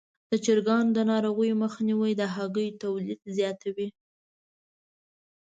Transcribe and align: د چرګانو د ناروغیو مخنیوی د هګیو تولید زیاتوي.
د 0.31 0.31
چرګانو 0.45 0.89
د 0.97 0.99
ناروغیو 1.11 1.59
مخنیوی 1.63 2.11
د 2.17 2.23
هګیو 2.35 2.77
تولید 2.83 3.19
زیاتوي. 3.37 3.87